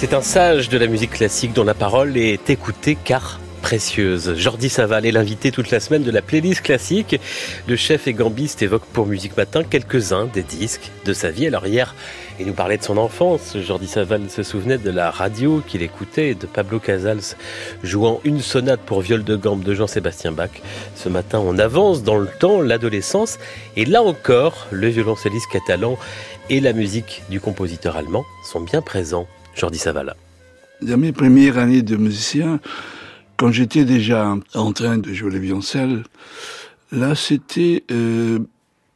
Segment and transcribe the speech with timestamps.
[0.00, 4.36] C'est un sage de la musique classique dont la parole est écoutée car précieuse.
[4.36, 7.20] Jordi Saval est l'invité toute la semaine de la playlist classique.
[7.66, 11.48] Le chef et gambiste évoque pour Musique Matin quelques-uns des disques de sa vie.
[11.48, 11.96] Alors hier,
[12.38, 13.56] il nous parlait de son enfance.
[13.60, 17.34] Jordi Saval se souvenait de la radio qu'il écoutait de Pablo Casals
[17.82, 20.62] jouant une sonate pour viol de gambe de Jean-Sébastien Bach.
[20.94, 23.40] Ce matin, on avance dans le temps, l'adolescence.
[23.74, 25.98] Et là encore, le violoncelliste catalan
[26.50, 30.16] et la musique du compositeur allemand sont bien présents Jordi Savala.
[30.82, 32.60] Dans mes premières années de musicien,
[33.36, 36.04] quand j'étais déjà en train de jouer le violoncelle,
[36.92, 38.40] là c'était, euh,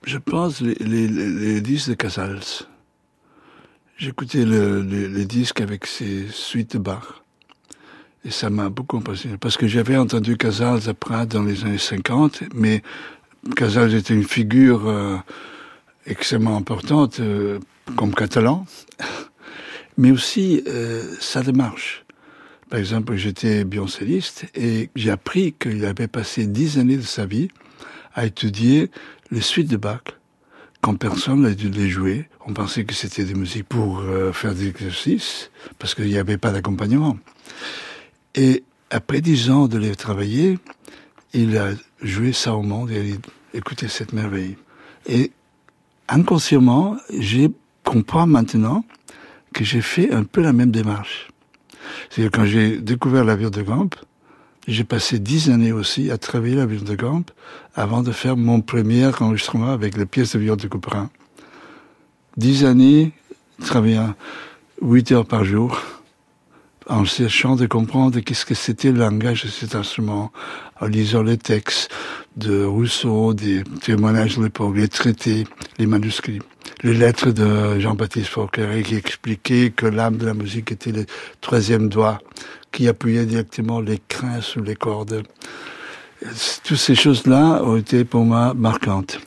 [0.05, 2.41] je pense, les, les, disques de Casals.
[3.97, 7.23] J'écoutais le, les, disques avec ses suites de.
[8.25, 9.37] Et ça m'a beaucoup impressionné.
[9.37, 12.83] Parce que j'avais entendu Casals après dans les années 50, mais
[13.57, 15.17] Casals était une figure euh,
[16.07, 17.59] extrêmement importante euh,
[17.97, 18.67] comme catalan
[20.03, 22.05] mais aussi euh, sa démarche.
[22.69, 27.47] Par exemple, j'étais violoncelliste et j'ai appris qu'il avait passé dix années de sa vie
[28.13, 28.91] à étudier
[29.31, 30.03] les suites de Bach.
[30.81, 34.57] Quand personne n'a dû les jouer, on pensait que c'était des musiques pour euh, faire
[34.57, 37.17] des exercices, parce qu'il n'y avait pas d'accompagnement.
[38.35, 40.59] Et après dix ans de les travailler,
[41.33, 43.13] il a joué ça au monde et
[43.55, 44.57] a écouté cette merveille.
[45.07, 45.31] Et
[46.09, 47.53] inconsciemment, j'ai
[47.85, 48.85] comprends maintenant
[49.53, 51.29] que j'ai fait un peu la même démarche.
[52.11, 53.91] C'est-à-dire quand j'ai découvert la ville de Gamp,
[54.69, 57.25] j'ai passé dix années aussi à travailler la ville de Gamp
[57.75, 61.11] avant de faire mon premier enregistrement avec les pièces de viol de Couperin.
[62.37, 63.13] Dix années,
[63.65, 64.15] travaillant
[64.81, 65.81] huit heures par jour,
[66.89, 70.33] en cherchant de comprendre qu'est-ce que c'était le langage de cet instrument,
[70.81, 71.91] en lisant les textes
[72.37, 75.47] de Rousseau, des témoignages de l'époque, les traités,
[75.79, 76.41] les manuscrits
[76.83, 81.07] les lettres de Jean-Baptiste Forqueray qui expliquait que l'âme de la musique était le
[81.41, 82.19] troisième doigt
[82.73, 85.23] qui appuyait directement les crins sous les cordes.
[86.65, 89.21] Toutes ces choses-là ont été pour moi marquantes.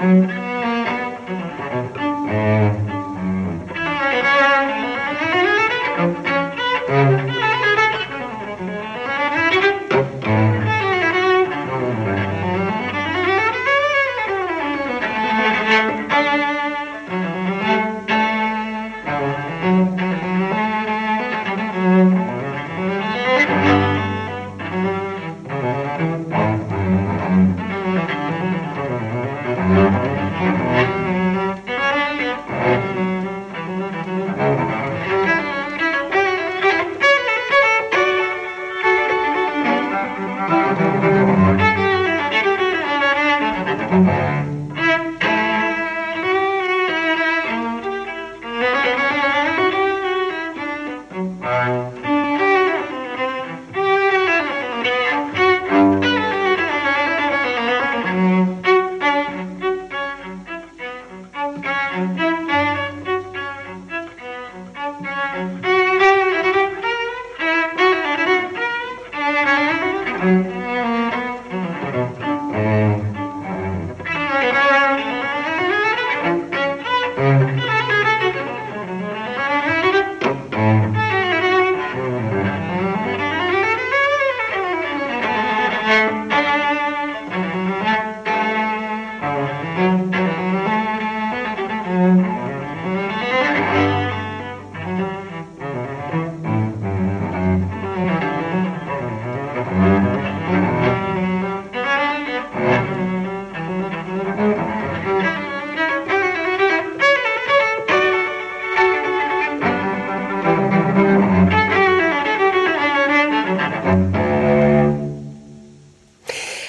[0.00, 0.37] Mm-hmm.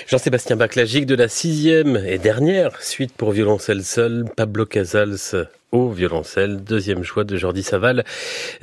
[0.10, 5.48] Jean-Sébastien Bach, la gigue de la sixième et dernière suite pour violoncelle seul, Pablo Casals
[5.72, 8.04] au violoncelle, deuxième choix de Jordi Saval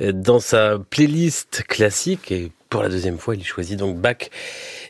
[0.01, 4.29] dans sa playlist classique et pour la deuxième fois, il choisit donc Bach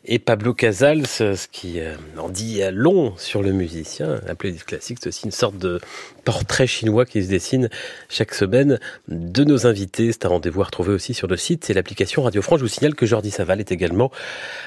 [0.05, 4.19] et Pablo Casals, ce qui euh, en dit long sur le musicien.
[4.25, 5.79] La playlist classique, c'est aussi une sorte de
[6.23, 7.69] portrait chinois qui se dessine
[8.09, 10.11] chaque semaine de nos invités.
[10.11, 12.59] C'est un rendez-vous à retrouver aussi sur le site et l'application Radio France.
[12.59, 14.11] Je vous signale que Jordi Saval est également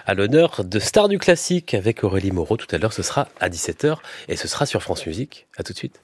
[0.06, 2.56] à l'honneur de Star du classique avec Aurélie Moreau.
[2.56, 3.98] Tout à l'heure, ce sera à 17h
[4.28, 5.46] et ce sera sur France Musique.
[5.56, 6.00] À tout de suite.